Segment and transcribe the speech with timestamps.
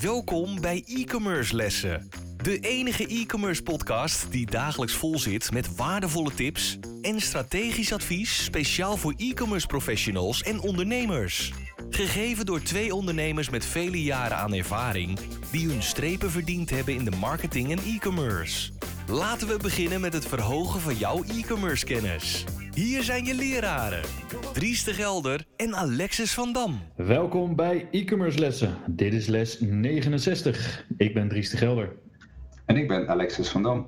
[0.00, 2.08] Welkom bij e-commerce lessen.
[2.36, 8.96] De enige e-commerce podcast die dagelijks vol zit met waardevolle tips en strategisch advies speciaal
[8.96, 11.52] voor e-commerce professionals en ondernemers.
[11.90, 15.18] Gegeven door twee ondernemers met vele jaren aan ervaring
[15.50, 18.72] die hun strepen verdiend hebben in de marketing en e-commerce.
[19.10, 22.44] Laten we beginnen met het verhogen van jouw e-commerce kennis.
[22.74, 24.00] Hier zijn je leraren,
[24.52, 26.78] Dries de Gelder en Alexis van Dam.
[26.96, 28.76] Welkom bij e-commerce lessen.
[28.86, 30.86] Dit is les 69.
[30.96, 31.92] Ik ben Dries de Gelder.
[32.66, 33.86] En ik ben Alexis van Dam.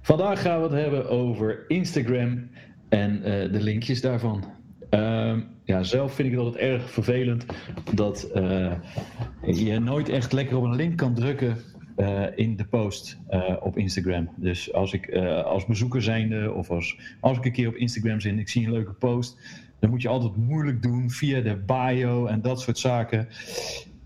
[0.00, 2.50] Vandaag gaan we het hebben over Instagram
[2.88, 4.44] en uh, de linkjes daarvan.
[4.90, 7.44] Uh, ja, zelf vind ik het altijd erg vervelend
[7.94, 8.72] dat uh,
[9.42, 11.56] je nooit echt lekker op een link kan drukken
[11.98, 14.28] uh, in de post uh, op Instagram.
[14.36, 18.20] Dus als ik uh, als bezoeker zijnde of als, als ik een keer op Instagram
[18.20, 19.38] zit en ik zie een leuke post,
[19.78, 23.28] dan moet je altijd moeilijk doen via de bio en dat soort zaken.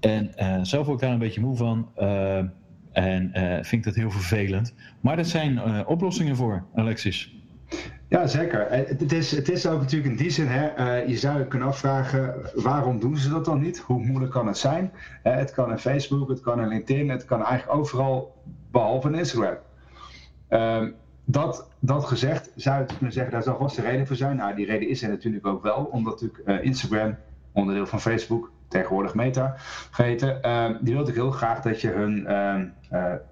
[0.01, 0.31] En
[0.67, 1.89] zelf word ik daar een beetje moe van
[2.93, 3.31] en
[3.65, 4.75] vind ik dat heel vervelend.
[5.01, 7.42] Maar er zijn oplossingen voor, Alexis.
[8.13, 8.67] Ja, zeker.
[8.71, 11.69] Het is, het is ook natuurlijk in die zin, hè, uh, je zou je kunnen
[11.69, 13.79] afvragen, waarom doen ze dat dan niet?
[13.79, 14.93] Hoe moeilijk kan het zijn?
[15.25, 18.35] Uh, het kan in Facebook, het kan in LinkedIn, het kan eigenlijk overal,
[18.71, 19.57] behalve in Instagram.
[20.51, 20.89] Uh,
[21.25, 24.37] dat, dat gezegd, zou je kunnen zeggen, daar zal vast een reden voor zijn.
[24.37, 27.17] Nou, die reden is er natuurlijk ook wel, omdat natuurlijk eh, Instagram,
[27.53, 29.55] onderdeel van Facebook, tegenwoordig Meta
[29.91, 30.41] geheten,
[30.81, 32.29] die wil ik heel graag dat je hun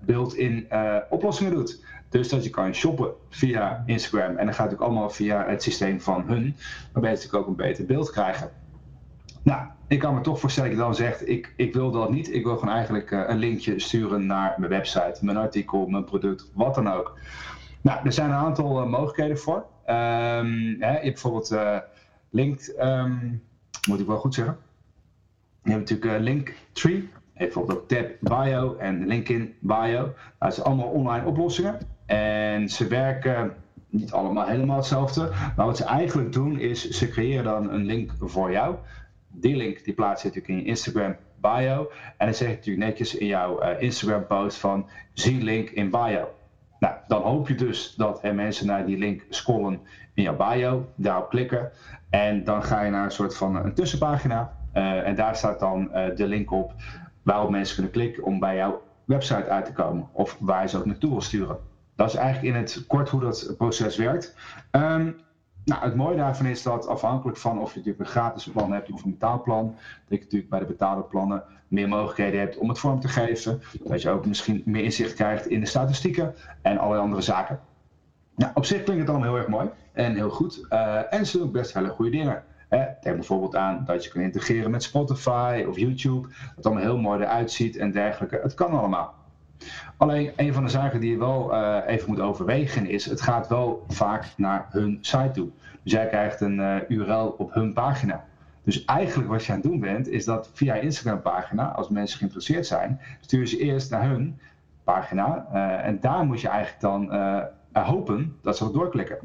[0.01, 0.69] beeld in
[1.09, 1.85] oplossingen doet.
[2.09, 4.37] Dus dat je kan shoppen via Instagram.
[4.37, 6.57] En dan gaat ook allemaal via het systeem van hun.
[6.93, 8.51] Waarbij je natuurlijk ook een beter beeld krijgen.
[9.43, 12.35] Nou, ik kan me toch voorstellen dat je dan zegt, ik, ik wil dat niet.
[12.35, 16.51] Ik wil gewoon eigenlijk uh, een linkje sturen naar mijn website, mijn artikel, mijn product,
[16.55, 17.19] wat dan ook.
[17.81, 19.57] Nou, er zijn een aantal mogelijkheden voor.
[19.57, 23.05] Um, hè, je bijvoorbeeld uh,
[23.89, 24.59] moet ik wel goed zeggen.
[25.63, 27.09] Je hebt natuurlijk Linktree.
[27.35, 30.15] Bijvoorbeeld ook Tab Bio en LinkedIn Bio.
[30.39, 31.79] Dat zijn allemaal online oplossingen.
[32.07, 33.53] En ze werken
[33.89, 35.31] niet allemaal helemaal hetzelfde.
[35.57, 38.75] Maar wat ze eigenlijk doen is, ze creëren dan een link voor jou.
[39.29, 41.91] Die link die plaats je natuurlijk in je Instagram bio.
[42.17, 45.91] En dan zeg je natuurlijk netjes in jouw uh, Instagram post van zie link in
[45.91, 46.29] bio.
[46.79, 49.81] Nou, dan hoop je dus dat er mensen naar die link scrollen
[50.15, 51.71] in jouw bio, daarop klikken.
[52.11, 54.59] En dan ga je naar een soort van een tussenpagina.
[54.75, 56.73] Uh, en daar staat dan uh, de link op
[57.23, 60.09] waarop mensen kunnen klikken om bij jouw website uit te komen.
[60.13, 61.59] Of waar je ze ook naartoe wil sturen.
[61.97, 64.35] Dat is eigenlijk in het kort hoe dat proces werkt.
[64.71, 65.17] Um,
[65.65, 68.93] nou, het mooie daarvan is dat afhankelijk van of je natuurlijk een gratis plan hebt
[68.93, 69.67] of een betaalplan,
[70.09, 73.63] dat je natuurlijk bij de betaalde plannen meer mogelijkheden hebt om het vorm te geven.
[73.85, 77.61] Dat je ook misschien meer inzicht krijgt in de statistieken en allerlei andere zaken.
[78.37, 80.67] Nou, op zich klinkt het allemaal heel erg mooi en heel goed.
[80.71, 82.45] Uh, en ze doen best hele goede dingen.
[82.71, 86.29] Denk bijvoorbeeld aan dat je kunt integreren met Spotify of YouTube.
[86.29, 88.41] Dat het allemaal heel mooi eruit ziet en dergelijke.
[88.43, 89.15] Het kan allemaal.
[89.97, 93.49] Alleen een van de zaken die je wel uh, even moet overwegen is, het gaat
[93.49, 95.49] wel vaak naar hun site toe.
[95.83, 98.25] Dus jij krijgt een uh, URL op hun pagina.
[98.63, 101.89] Dus eigenlijk wat je aan het doen bent, is dat via je Instagram pagina, als
[101.89, 104.39] mensen geïnteresseerd zijn, stuur ze eerst naar hun
[104.85, 105.47] pagina.
[105.53, 107.13] Uh, en daar moet je eigenlijk dan
[107.73, 109.19] hopen dat ze wat doorklikken.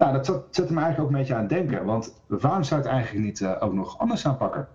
[0.00, 1.84] Nou, dat zet, me eigenlijk ook een beetje aan het denken.
[1.84, 4.68] Want waarom zou je het eigenlijk niet ook nog anders aanpakken?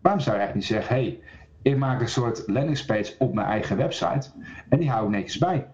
[0.00, 1.20] Waarom zou je eigenlijk niet zeggen, hey,
[1.62, 4.30] ik maak een soort landingspage op mijn eigen website
[4.68, 5.66] en die hou ik netjes bij.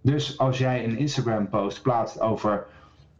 [0.00, 2.66] Dus als jij een Instagram post plaatst over,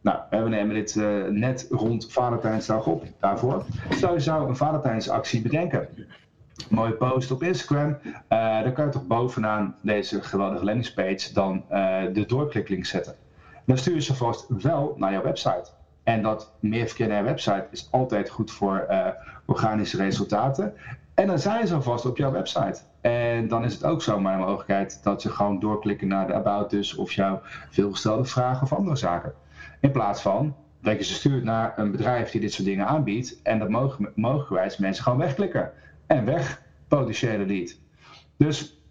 [0.01, 5.41] nou, we nemen dit uh, net rond Valentijnsdag op daarvoor, zou je zou een Valentijnsactie
[5.41, 5.87] bedenken.
[6.69, 7.97] Mooie post op Instagram,
[8.29, 11.63] uh, dan kan je toch bovenaan deze geweldige landingspage dan
[12.13, 13.15] de doorkliklink zetten.
[13.69, 15.69] Dan stuur je ze vast wel naar jouw website.
[16.03, 18.87] En dat meer verkeer naar website is altijd goed voor
[19.45, 20.73] organische resultaten.
[21.13, 22.81] En dan zijn ze alvast op jouw website.
[23.01, 26.73] En dan is het ook zomaar een mogelijkheid dat ze gewoon doorklikken naar de About
[26.73, 29.33] Us of jouw veelgestelde vragen of andere zaken.
[29.79, 33.41] In plaats van dat je ze stuurt naar een bedrijf die dit soort dingen aanbiedt
[33.41, 33.69] en dat
[34.15, 35.71] mogelijkwijs mensen gewoon wegklikken.
[36.07, 37.77] En weg, potentiële lead.
[38.37, 38.83] Dus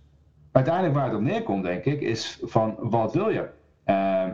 [0.52, 3.48] uiteindelijk waar het op neerkomt, denk ik, is van wat wil je?
[3.86, 4.24] Uh,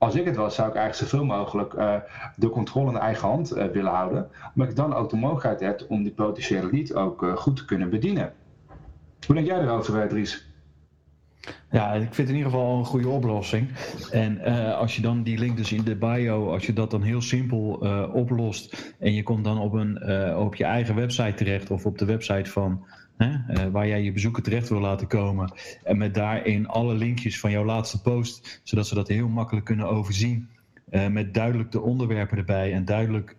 [0.00, 1.94] als ik het was, zou ik eigenlijk zoveel mogelijk uh,
[2.36, 4.28] de controle in eigen hand uh, willen houden.
[4.54, 7.64] Omdat ik dan ook de mogelijkheid heb om die potentiële lead ook uh, goed te
[7.64, 8.32] kunnen bedienen.
[9.26, 10.48] Hoe denk jij erover, Dries?
[11.70, 13.68] Ja, ik vind het in ieder geval een goede oplossing.
[14.10, 14.40] En
[14.74, 17.72] als je dan die link dus in de bio, als je dat dan heel simpel
[18.12, 20.06] oplost en je komt dan op, een,
[20.36, 22.84] op je eigen website terecht of op de website van
[23.24, 25.52] Hè, waar jij je bezoeker terecht wil laten komen.
[25.84, 29.88] En met daarin alle linkjes van jouw laatste post, zodat ze dat heel makkelijk kunnen
[29.88, 30.48] overzien.
[30.90, 33.34] met duidelijk de onderwerpen erbij en duidelijk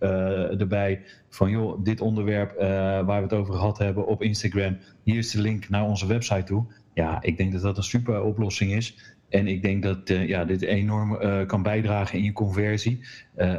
[0.59, 2.59] erbij van joh, dit onderwerp
[3.05, 6.43] waar we het over gehad hebben op Instagram, hier is de link naar onze website
[6.43, 6.65] toe.
[6.93, 9.15] Ja, ik denk dat dat een super oplossing is.
[9.29, 11.17] En ik denk dat ja, dit enorm
[11.47, 12.99] kan bijdragen in je conversie,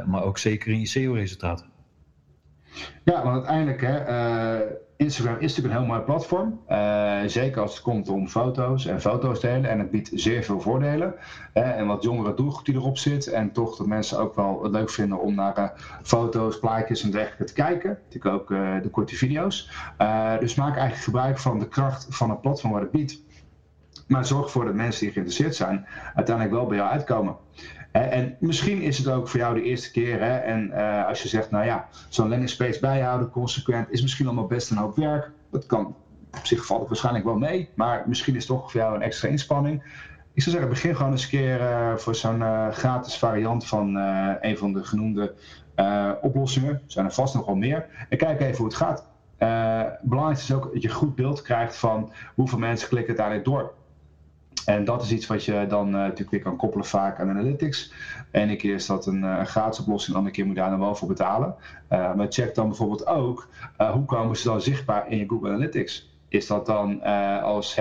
[0.05, 1.71] maar ook zeker in je SEO-resultaten.
[3.03, 6.59] Ja, want uiteindelijk, hè, uh, Instagram is natuurlijk een heel mooi platform.
[6.69, 9.69] Uh, zeker als het komt om foto's en foto's delen.
[9.69, 11.15] En het biedt zeer veel voordelen.
[11.53, 13.27] En wat jongere doelgroep die erop zit.
[13.27, 15.73] En toch dat mensen ook wel het leuk vinden om naar
[16.03, 17.99] foto's, plaatjes en dergelijke te kijken.
[18.03, 18.47] Natuurlijk ook
[18.83, 19.71] de korte video's.
[20.39, 23.21] dus maak eigenlijk gebruik van de kracht van het platform wat het biedt.
[24.07, 25.85] Maar zorg ervoor dat mensen die geïnteresseerd zijn
[26.15, 27.35] uiteindelijk wel bij jou uitkomen.
[27.93, 30.19] En misschien is het ook voor jou de eerste keer.
[30.19, 30.37] Hè?
[30.37, 34.47] En uh, als je zegt, nou ja, zo'n landing space bijhouden, consequent, is misschien allemaal
[34.47, 35.31] best een hoop werk.
[35.51, 35.85] Dat kan
[36.37, 39.27] op zich valt waarschijnlijk wel mee, maar misschien is het toch voor jou een extra
[39.27, 39.83] inspanning.
[40.33, 43.95] Ik zou zeggen, begin gewoon eens een keer uh, voor zo'n uh, gratis variant van
[44.41, 45.33] een van de genoemde
[46.21, 46.73] oplossingen.
[46.73, 47.85] Er zijn er vast nog wel meer.
[48.09, 49.07] En kijk even hoe het gaat.
[50.01, 53.73] belangrijk is ook dat je goed beeld krijgt van hoeveel mensen klikken uiteindelijk door.
[54.65, 57.93] En dat is iets wat je dan uh, natuurlijk weer kan koppelen vaak aan analytics.
[58.31, 60.95] Ene keer is dat een, gratis oplossing, de andere keer moet je daar dan wel
[60.95, 61.55] voor betalen.
[61.89, 66.11] Uh, maar check dan bijvoorbeeld ook hoe komen ze dan zichtbaar in je Google Analytics.
[66.27, 67.03] Is dat dan
[67.41, 67.79] als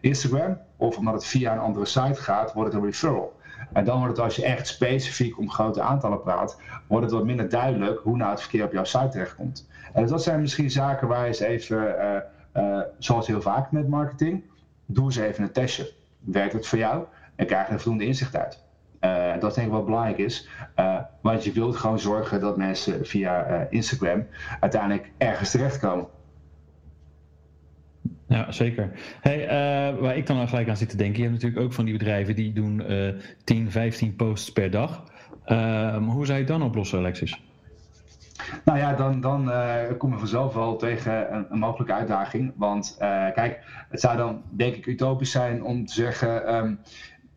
[0.00, 3.34] Instagram of omdat het via een andere site gaat, wordt het een referral.
[3.72, 7.24] En dan wordt het als je echt specifiek om grote aantallen praat, wordt het wat
[7.24, 9.68] minder duidelijk hoe nou het verkeer op jouw site terechtkomt.
[9.92, 11.94] En dus dat zijn misschien zaken waar je eens even,
[12.98, 14.44] zoals heel vaak met marketing,
[14.86, 15.92] doe eens even een testje
[16.26, 17.04] werkt het voor jou
[17.36, 18.64] en krijg je er voldoende inzicht uit.
[19.00, 20.48] Uh, dat denk ik wat belangrijk is.
[20.76, 24.26] Uh, want je wilt gewoon zorgen dat mensen via uh, Instagram
[24.60, 26.06] uiteindelijk ergens terechtkomen.
[28.28, 28.90] Ja, zeker.
[29.20, 29.46] Hey,
[30.00, 31.96] waar ik dan al gelijk aan zit te denken, je hebt natuurlijk ook van die
[31.98, 32.82] bedrijven die doen
[33.44, 35.04] 10, 15 posts per dag.
[35.98, 37.40] Hoe zou je het dan oplossen, Alexis?
[38.64, 42.52] Nou ja, dan, dan uh, kom je vanzelf wel tegen een, mogelijke uitdaging.
[42.56, 46.54] Want uh, kijk, het zou dan denk ik utopisch zijn om te zeggen.
[46.54, 46.80] Um,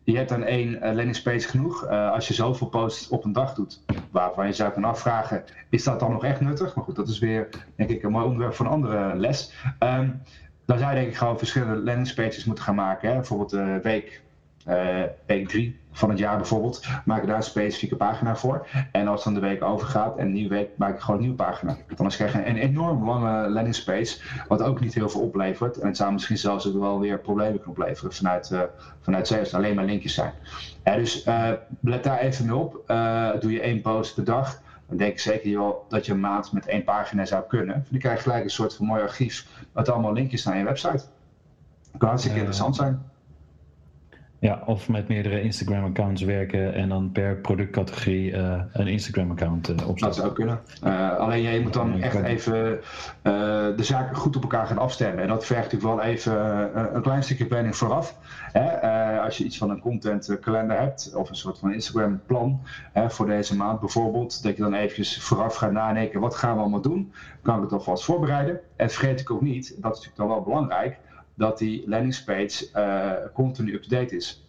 [0.04, 3.54] je hebt dan één uh, landing page genoeg als je zoveel posts op een dag
[3.54, 3.84] doet.
[4.10, 6.74] Waarvan je zou kunnen afvragen, is dat dan nog echt nuttig?
[6.74, 9.54] Maar goed, dat is weer denk ik een mooi onderwerp voor een andere les.
[9.78, 10.22] Um,
[10.66, 13.08] dan zou je denk ik gewoon verschillende landing pages moeten gaan maken.
[13.08, 13.14] Hè?
[13.14, 14.22] Bijvoorbeeld week
[15.26, 18.66] week 3 van het jaar bijvoorbeeld, maak ik daar een specifieke pagina voor.
[18.92, 21.42] En als dan de week overgaat en een nieuwe week, maak ik gewoon een nieuwe
[21.42, 21.76] pagina.
[21.96, 25.78] Dan krijg je een enorm lange landing space, wat ook niet heel veel oplevert.
[25.78, 28.60] En het zou misschien zelfs ook wel weer problemen kunnen opleveren vanuit, uh,
[29.00, 30.32] vanuit sales, alleen maar linkjes zijn.
[30.82, 32.72] Dus uh, let daar even mee op.
[33.40, 36.52] doe je één post per dag, dan denk ik zeker wel dat je een maand
[36.52, 37.86] met één pagina zou kunnen.
[37.90, 41.04] Dan krijg je gelijk een soort van mooi archief met allemaal linkjes naar je website.
[41.90, 43.10] Dat kan hartstikke interessant zijn.
[44.40, 50.06] Ja, of met meerdere Instagram-accounts werken en dan per productcategorie uh, een Instagram-account uh, opzetten.
[50.06, 50.60] Dat zou kunnen.
[50.84, 52.80] Uh, alleen je moet dan echt even
[53.76, 55.22] de zaken goed op elkaar gaan afstemmen.
[55.22, 56.34] En dat vergt natuurlijk wel even
[56.94, 58.16] een klein stukje planning vooraf.
[58.52, 59.20] Hè?
[59.20, 62.60] als je iets van een contentkalender hebt, of een soort van Instagram-plan
[62.94, 66.80] voor deze maand bijvoorbeeld, dat je dan eventjes vooraf gaat nadenken, wat gaan we allemaal
[66.80, 67.12] doen?
[67.42, 68.60] Kan ik het alvast voorbereiden?
[68.76, 70.98] En vergeet ik ook niet, dat is natuurlijk dan wel belangrijk,
[71.40, 74.44] dat die landingspage uh, continu up-to-date is.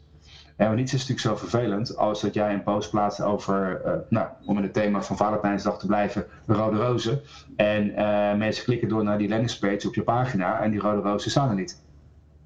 [0.56, 3.94] En want niets is natuurlijk zo vervelend als dat jij een post plaatst over, uh,
[4.10, 7.22] nou, om in het thema van Valentijnsdag te blijven, de rode rozen.
[7.56, 11.32] En uh, mensen klikken door naar die landingspage op je pagina en die rode rozen
[11.32, 11.82] staan er niet.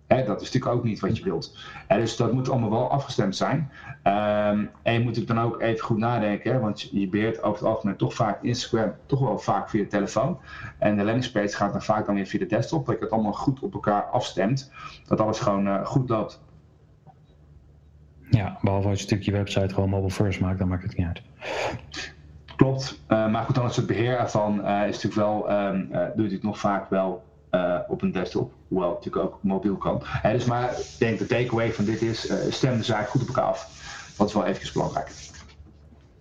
[0.08, 1.58] Hè, dat is natuurlijk ook niet wat je wilt.
[1.88, 3.72] Dus dat moet allemaal wel afgestemd zijn.
[4.04, 7.60] Um, en je moet natuurlijk dan ook even goed nadenken, hè, want je beheert over
[7.60, 10.40] het algemeen toch vaak Instagram, toch wel vaak via de telefoon.
[10.78, 13.34] En de landingspage gaat dan vaak dan weer via de desktop, dat je het allemaal
[13.34, 14.72] goed op elkaar afstemt,
[15.08, 16.44] dat alles gewoon uh, goed loopt.
[18.30, 21.08] Ja, behalve als je natuurlijk je website gewoon mobile first maakt, dan maakt het niet
[21.08, 21.22] uit.
[22.56, 26.28] Klopt, uh, maar goed, dan is het beheer ervan uh, is natuurlijk wel, um, doe
[26.28, 27.24] je het nog vaak wel
[27.56, 28.54] uh, op een desktop.
[28.68, 30.02] Hoewel het natuurlijk ook mobiel kan.
[30.04, 33.22] He, dus maar ik denk de takeaway van dit is, uh, stem de zaak goed
[33.22, 33.84] op elkaar af.
[34.18, 35.12] Dat is wel eventjes belangrijk.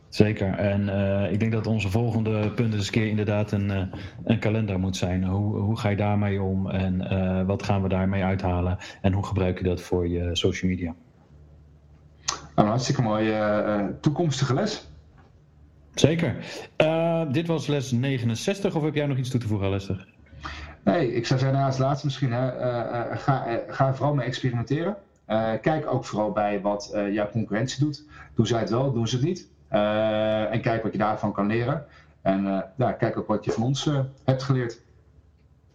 [0.09, 0.55] Zeker.
[0.55, 3.91] En uh, ik denk dat onze volgende punt eens een keer inderdaad een,
[4.25, 5.25] een kalender moet zijn.
[5.25, 8.79] Hoe, hoe ga je daarmee om en wat gaan we daarmee uithalen?
[9.01, 10.95] En hoe gebruik je dat voor je social media?
[12.55, 14.89] Nou, hartstikke mooie toekomstige les.
[15.95, 16.37] Zeker.
[17.33, 20.14] dit was les 69 of heb jij nog iets toe te voegen, Lester?
[20.85, 24.15] Nee, ik zou zeggen, nou, als laatste misschien, hè, uh, uh, ga, uh, ga vooral
[24.15, 24.97] mee experimenteren.
[25.61, 28.05] kijk ook vooral bij wat jouw concurrentie doet.
[28.35, 29.49] Doen zij het wel, doen ze het niet?
[30.51, 31.85] en kijk wat je daarvan kan leren.
[32.23, 33.91] En ja, kijk ook wat je van ons
[34.25, 34.83] hebt geleerd.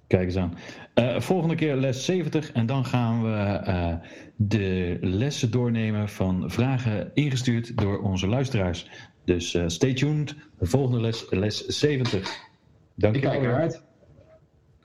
[0.10, 0.54] Kijk eens aan.
[0.96, 3.94] Uh, volgende keer les 70 en dan gaan we uh,
[4.36, 8.90] de lessen doornemen van vragen ingestuurd door onze luisteraars.
[9.26, 10.36] Dus uh, stay tuned.
[10.60, 12.38] De volgende les, les 70.
[12.96, 13.32] Dank je wel.
[13.34, 13.84] Ik kijk eruit.